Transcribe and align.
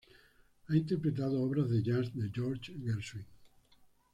Ha 0.67 0.75
interpretado 0.75 1.39
obras 1.43 1.69
de 1.69 1.83
jazz 1.83 2.11
de 2.15 2.31
George 2.33 2.73
Gershwin. 2.83 3.27